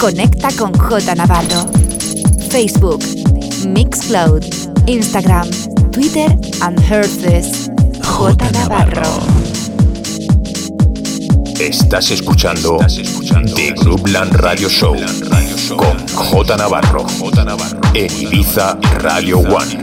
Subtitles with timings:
[0.00, 1.70] Conecta con J Navarro.
[2.48, 3.04] Facebook,
[3.66, 4.42] Mixcloud,
[4.86, 5.46] Instagram,
[5.92, 7.70] Twitter and Herces.
[8.02, 9.20] J Navarro.
[11.60, 12.78] Estás escuchando,
[13.54, 14.96] The Groupland Radio Show
[15.76, 17.04] con J Navarro
[17.92, 19.82] en Ibiza Radio One.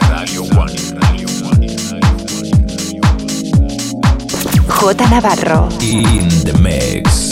[4.68, 5.70] J Navarro.
[5.80, 7.27] In the mix.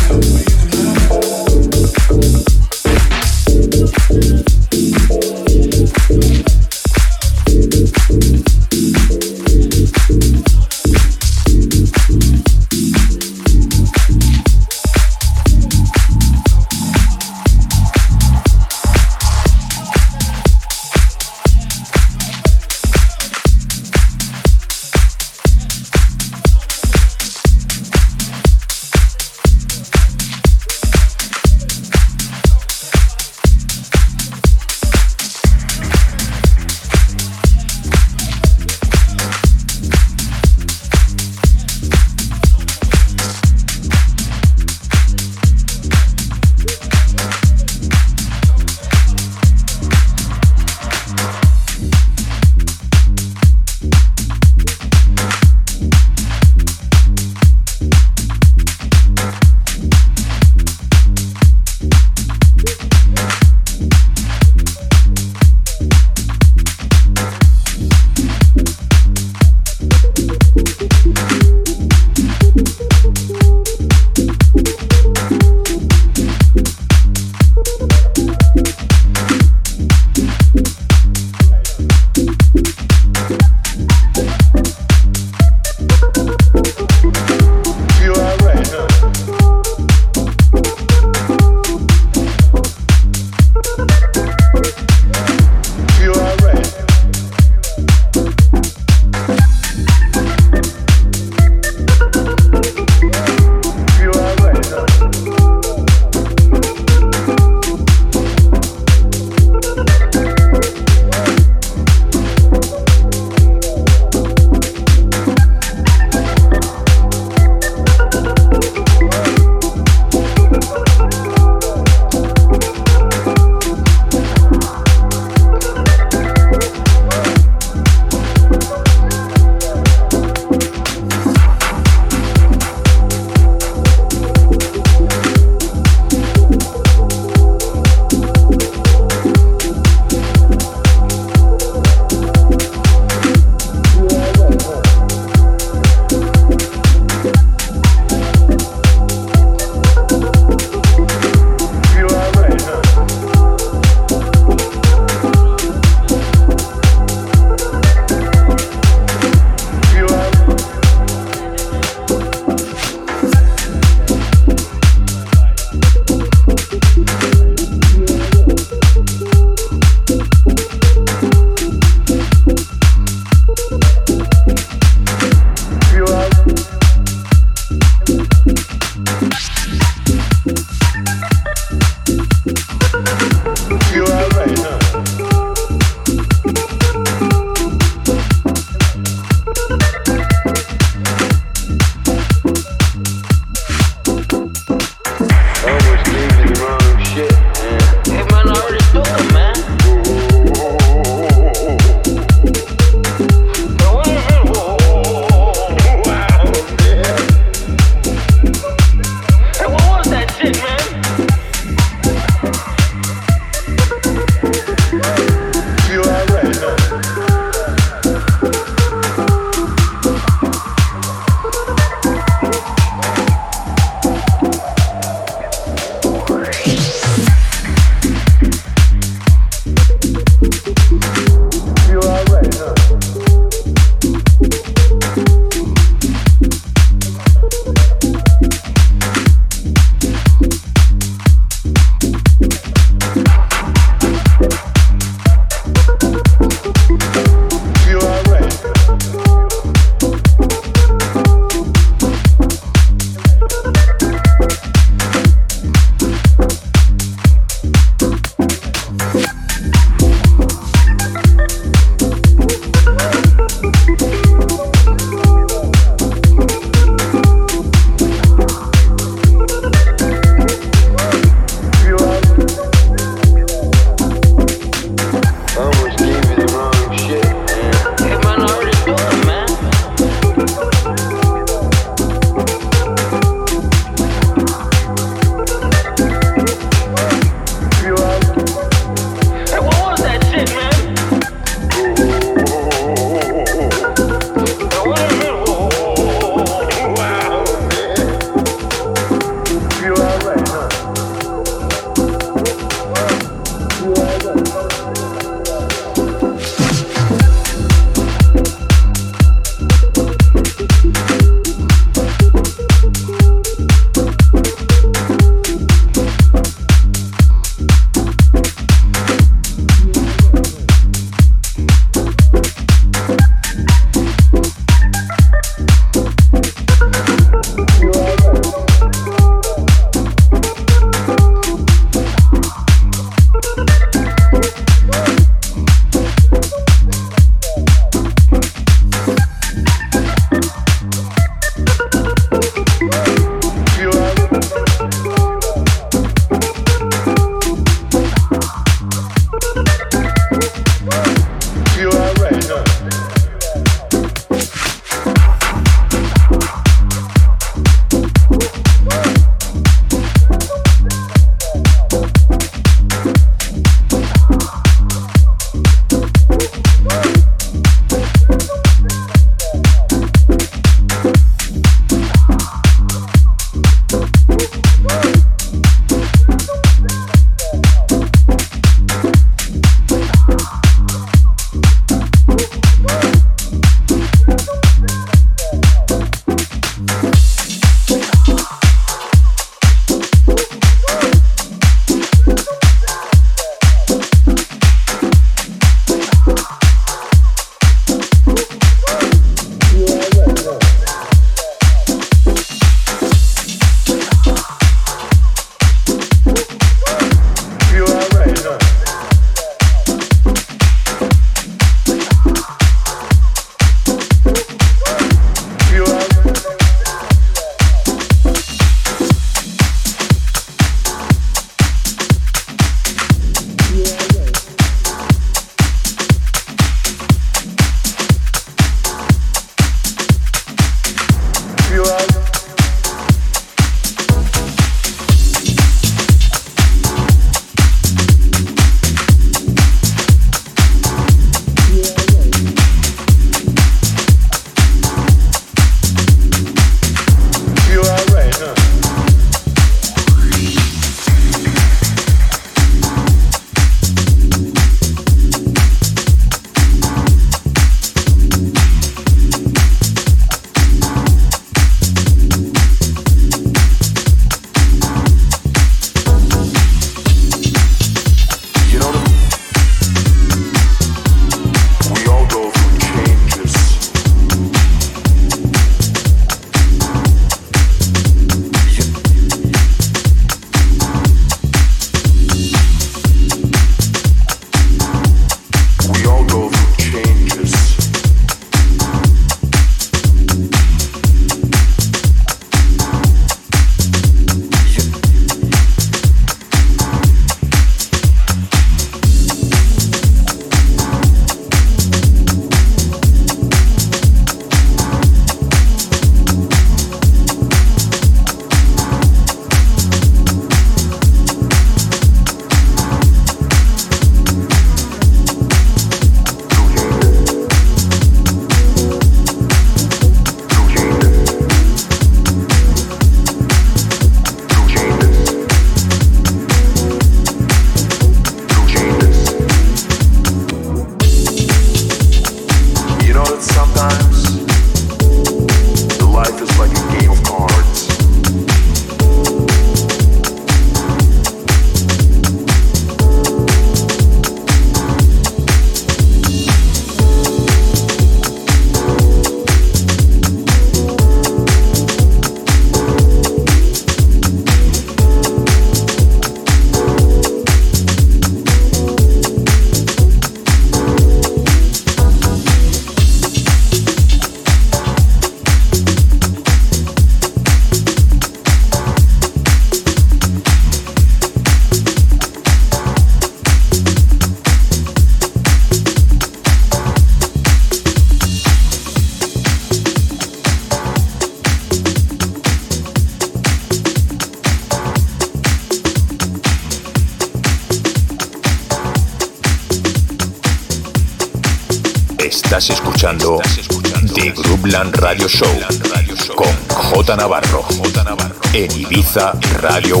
[599.59, 600.00] Radio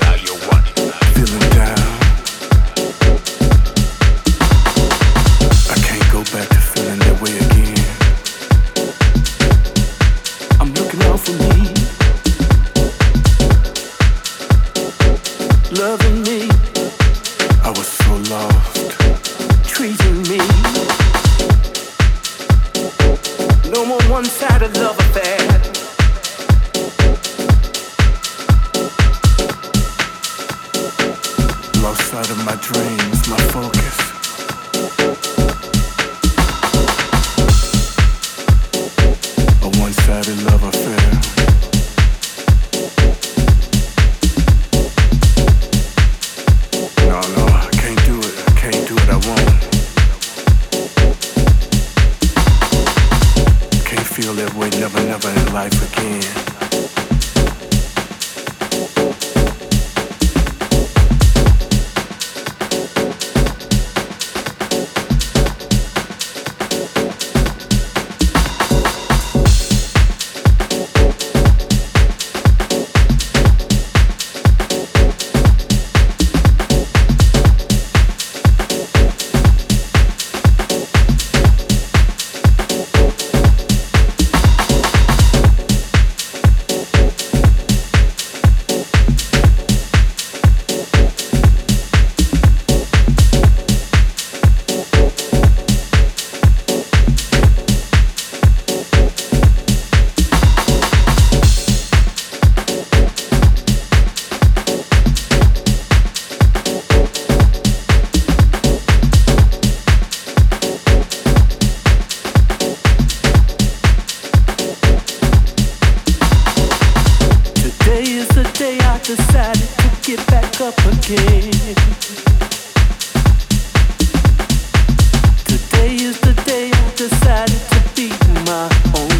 [125.45, 128.09] Today is the day I decided to be
[128.45, 128.69] my
[128.99, 129.10] own.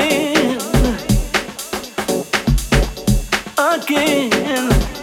[0.00, 0.60] again,
[3.58, 4.99] again.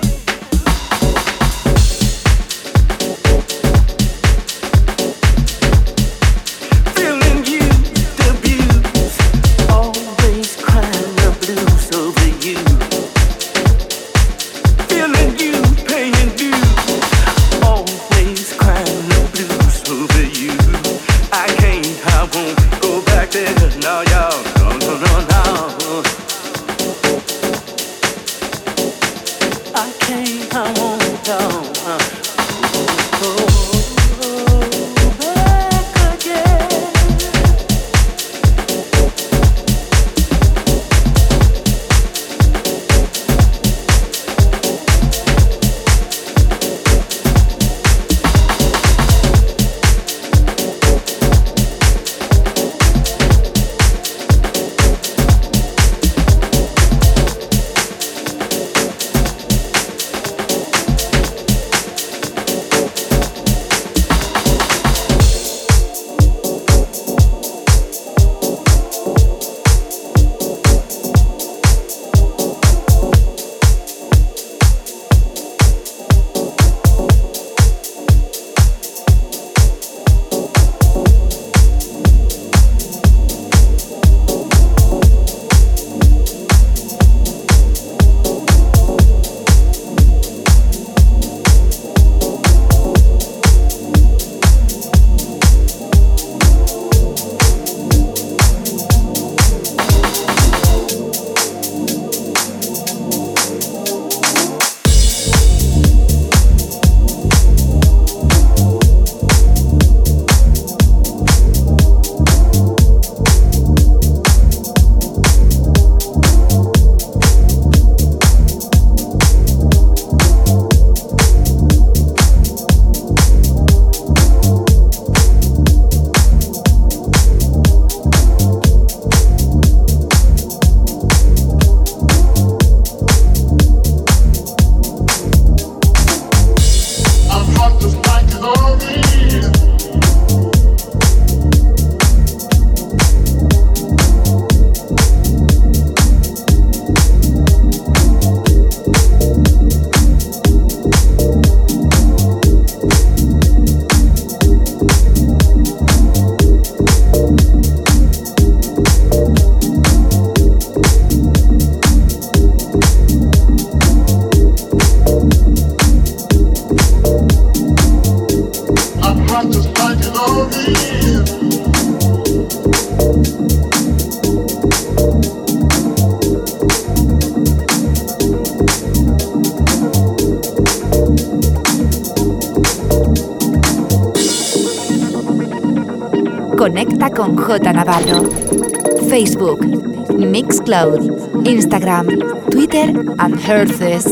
[190.86, 192.06] Instagram,
[192.52, 194.06] Twitter and Herces.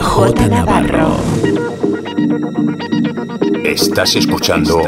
[0.00, 1.16] J Navarro.
[3.62, 4.82] Estás escuchando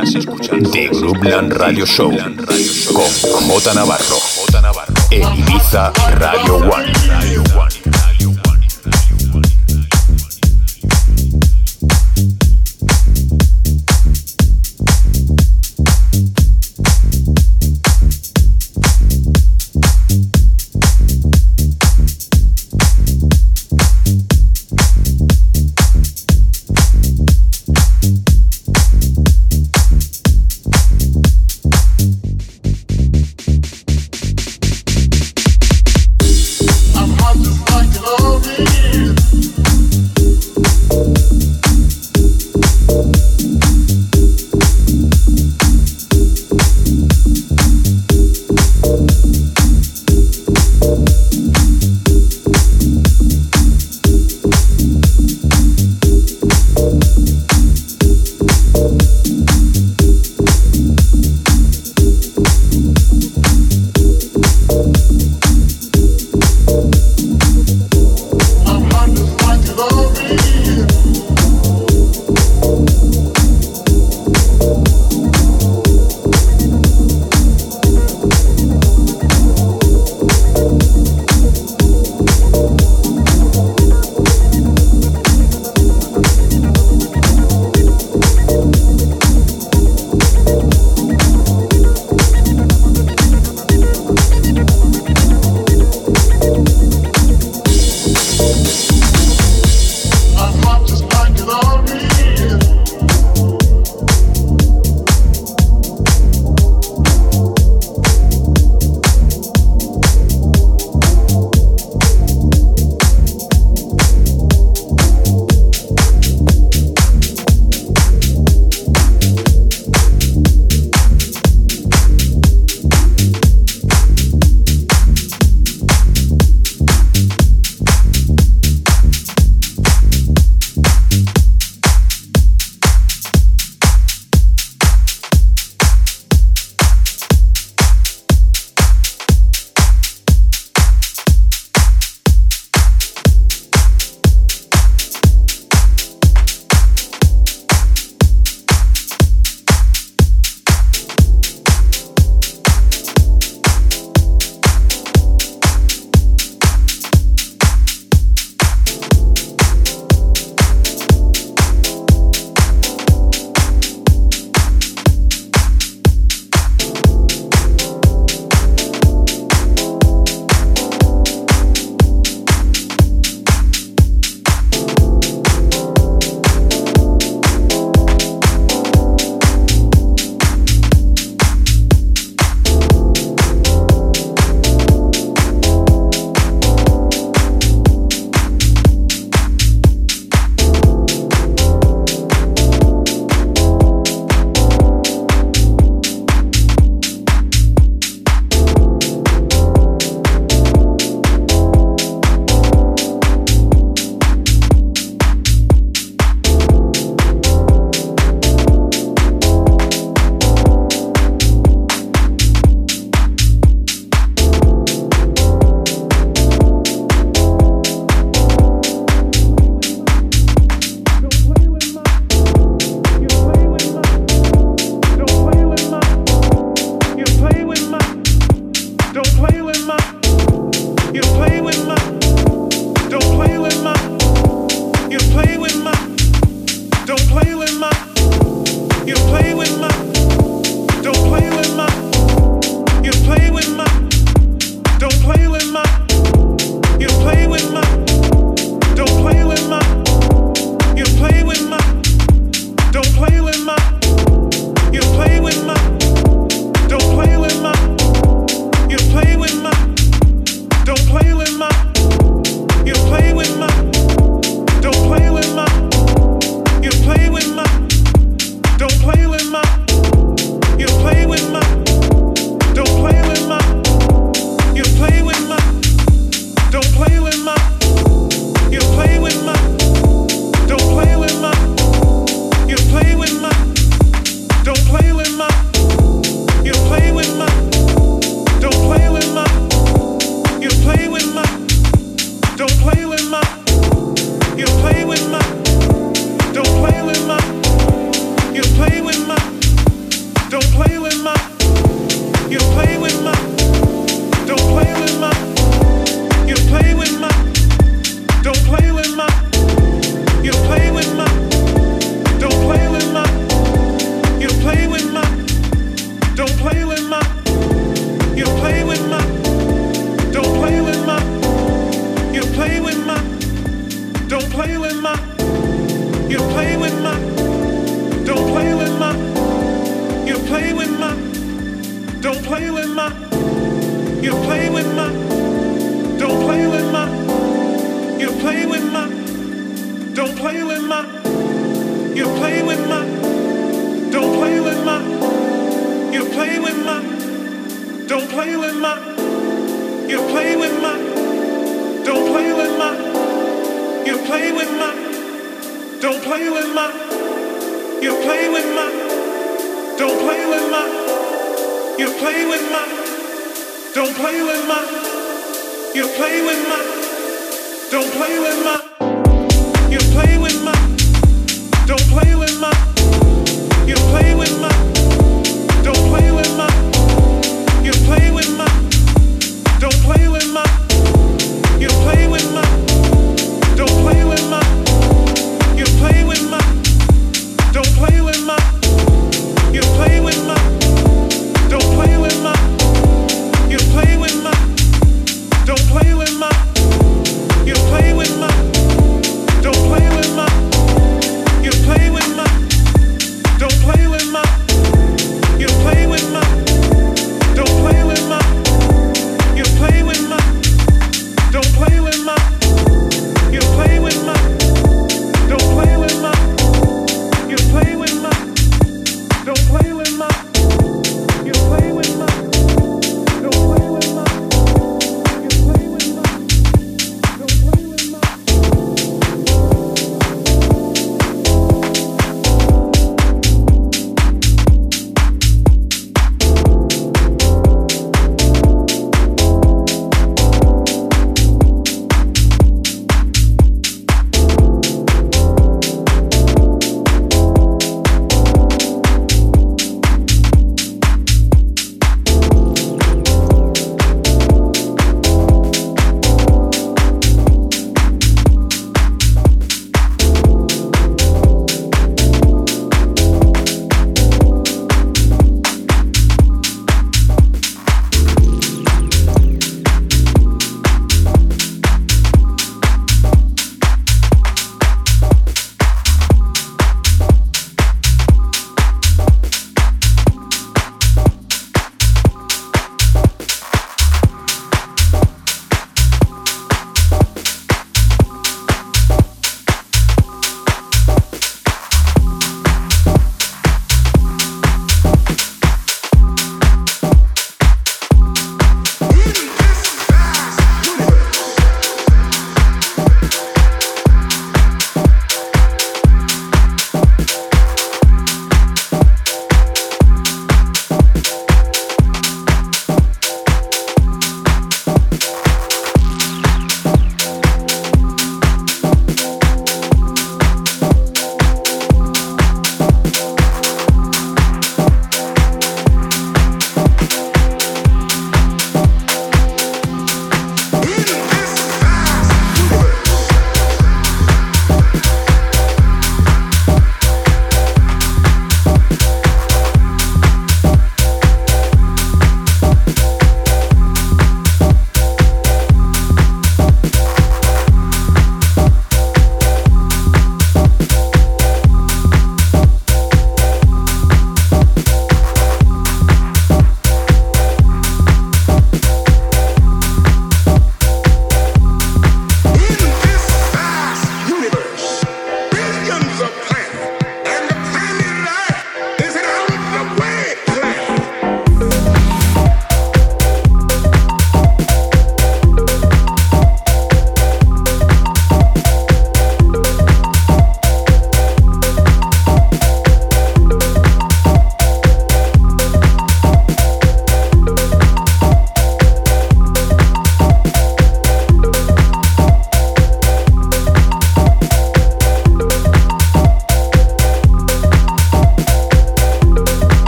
[0.72, 4.16] The Groupland Radio Show con J Navarro
[5.10, 6.97] en Ibiza Radio One.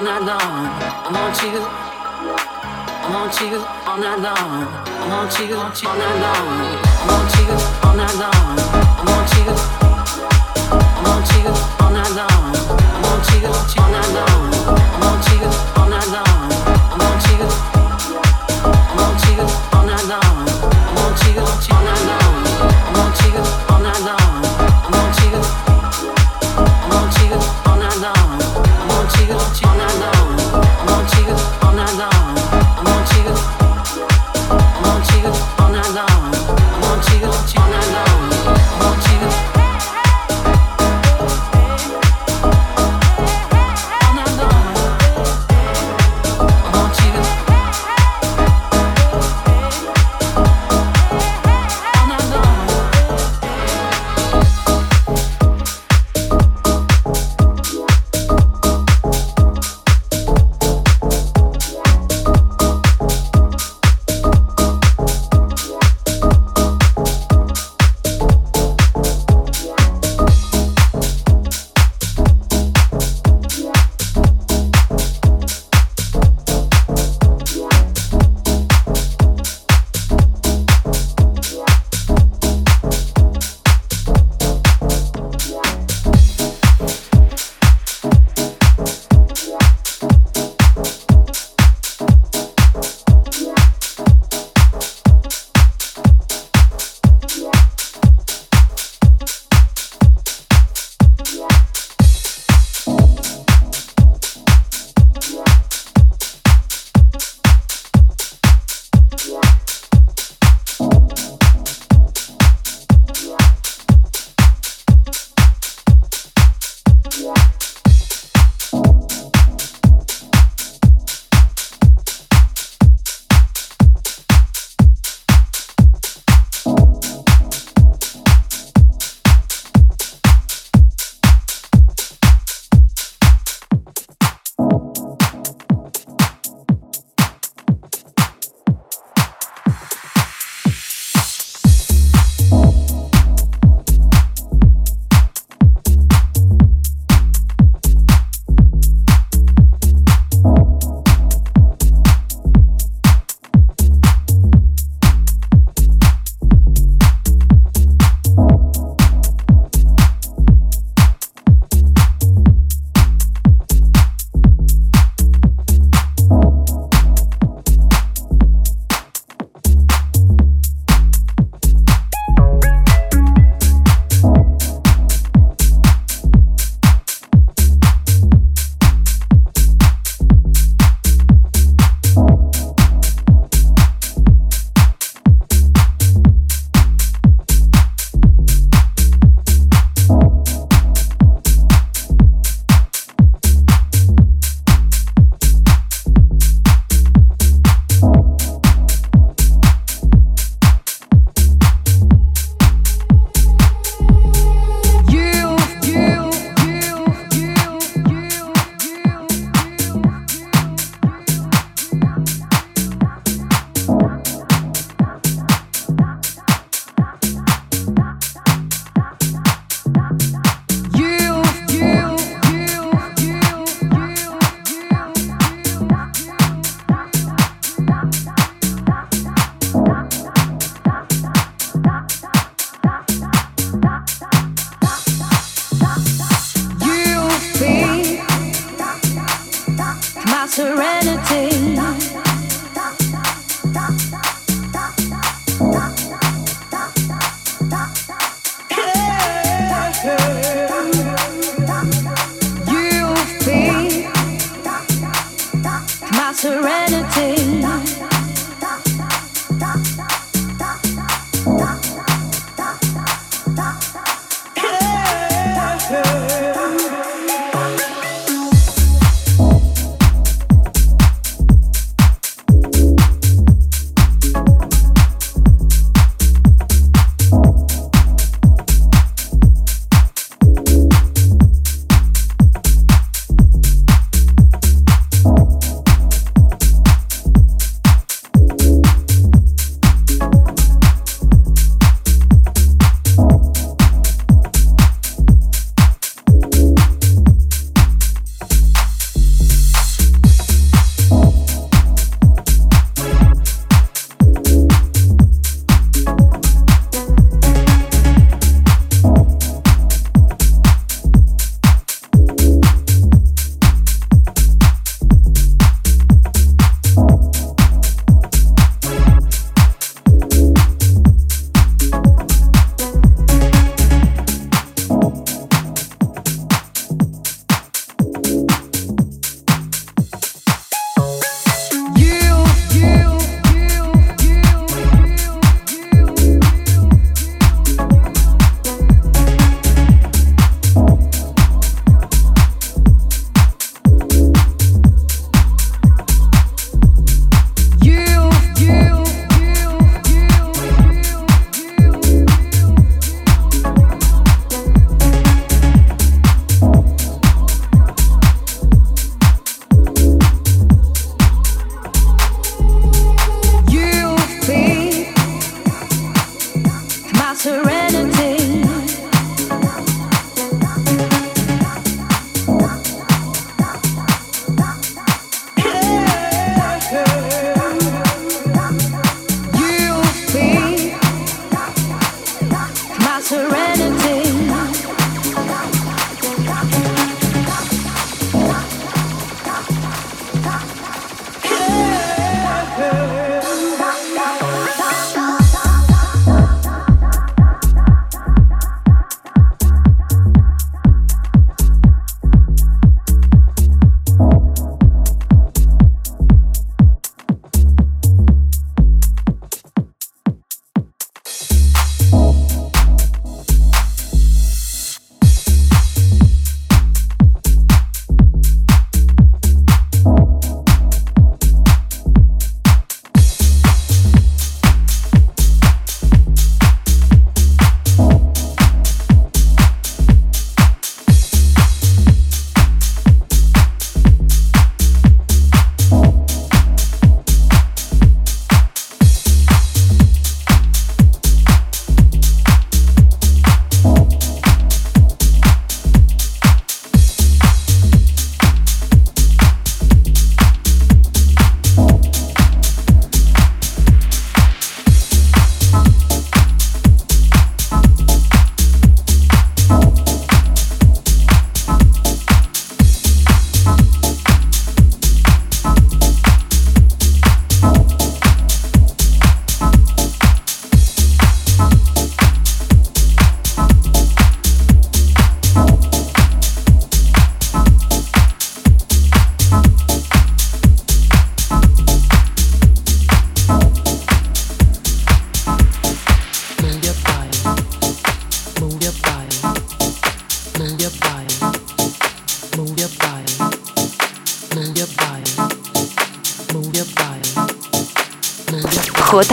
[0.00, 0.40] all night long.
[0.40, 1.60] I want you.
[1.60, 4.64] I want you all night long.
[4.64, 6.80] I want you all night long.
[6.88, 8.69] I want you all night long.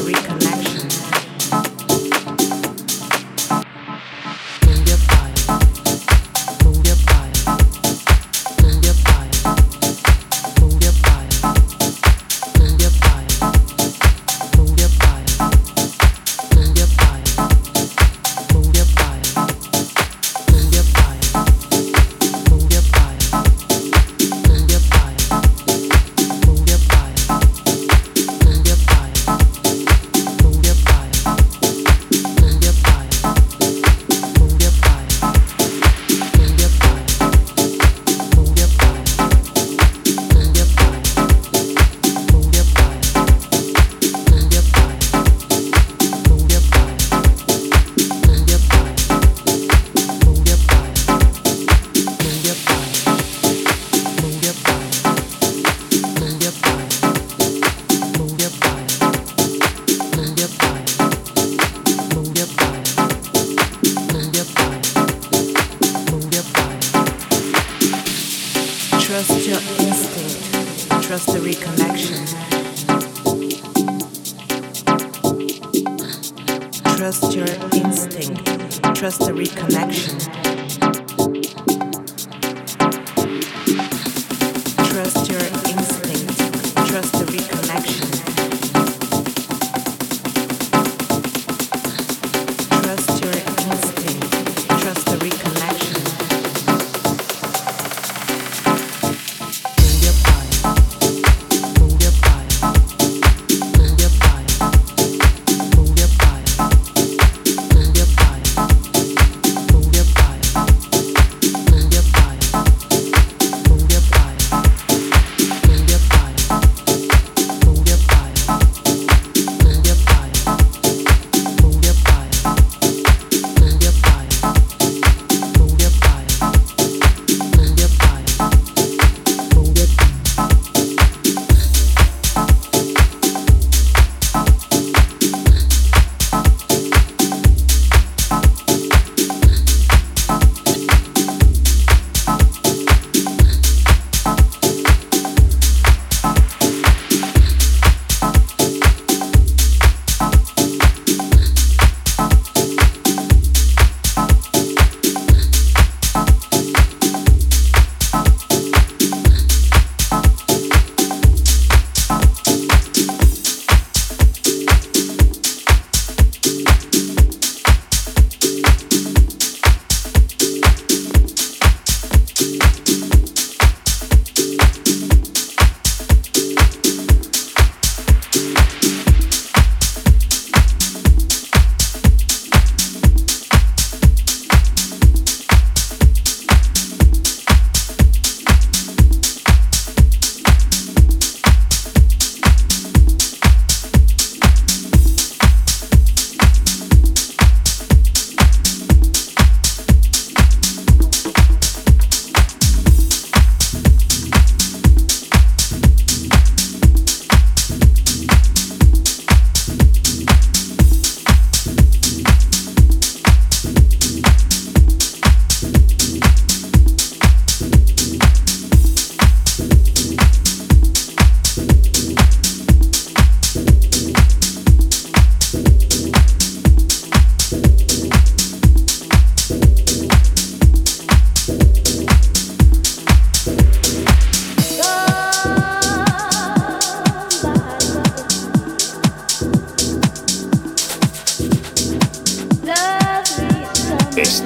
[0.00, 0.67] reconnection.